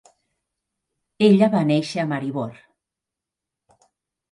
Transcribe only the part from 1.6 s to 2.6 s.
néixer a Maribor.